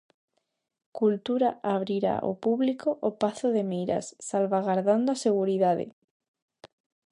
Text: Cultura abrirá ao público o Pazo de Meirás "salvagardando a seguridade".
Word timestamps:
Cultura 0.99 1.49
abrirá 1.75 2.15
ao 2.19 2.33
público 2.45 2.89
o 3.09 3.11
Pazo 3.21 3.47
de 3.55 3.63
Meirás 3.69 4.07
"salvagardando 4.29 5.07
a 5.11 5.21
seguridade". 5.25 5.85